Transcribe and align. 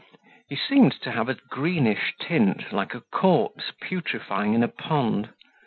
He 0.49 0.55
seemed 0.55 0.93
to 1.03 1.11
have 1.11 1.29
a 1.29 1.35
greenish 1.35 2.15
tint 2.19 2.73
like 2.73 2.95
a 2.95 3.01
corpse 3.01 3.71
putrefying 3.81 4.55
in 4.55 4.63
a 4.63 4.67
pond. 4.67 5.29